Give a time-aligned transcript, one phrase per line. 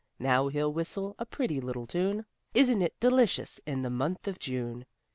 [0.17, 4.87] Now he'll whistle a pretty little tune, Isn't it delicious in the month of June?